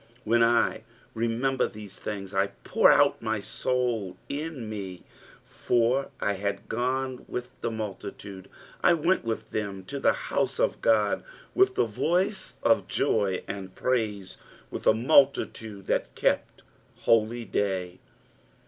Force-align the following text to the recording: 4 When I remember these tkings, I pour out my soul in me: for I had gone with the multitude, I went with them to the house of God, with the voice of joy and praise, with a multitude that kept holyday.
4 0.23 0.23
When 0.23 0.43
I 0.43 0.81
remember 1.13 1.67
these 1.67 1.99
tkings, 1.99 2.33
I 2.33 2.47
pour 2.63 2.91
out 2.91 3.21
my 3.21 3.39
soul 3.39 4.17
in 4.29 4.67
me: 4.67 5.03
for 5.43 6.09
I 6.19 6.33
had 6.33 6.67
gone 6.67 7.23
with 7.29 7.51
the 7.61 7.69
multitude, 7.69 8.49
I 8.83 8.95
went 8.95 9.23
with 9.23 9.51
them 9.51 9.85
to 9.85 9.99
the 9.99 10.13
house 10.33 10.59
of 10.59 10.81
God, 10.81 11.23
with 11.53 11.75
the 11.75 11.85
voice 11.85 12.55
of 12.63 12.87
joy 12.87 13.43
and 13.47 13.75
praise, 13.75 14.37
with 14.71 14.87
a 14.87 14.95
multitude 14.95 15.85
that 15.85 16.15
kept 16.15 16.63
holyday. 17.01 17.99